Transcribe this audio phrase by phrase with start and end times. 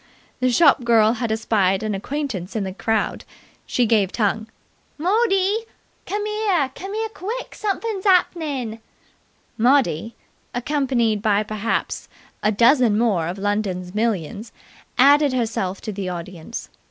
[0.39, 3.23] The shop girl had espied an acquaintance in the crowd.
[3.67, 4.47] She gave tongue.
[4.97, 5.65] "Mordee!
[6.07, 6.71] Cummere!
[6.73, 7.53] Cummere quick!
[7.53, 8.79] Sumfin' hap'nin'!"
[9.59, 10.15] Maudie,
[10.55, 12.09] accompanied by perhaps
[12.41, 14.51] a dozen more of London's millions,
[14.97, 16.69] added herself to the audience.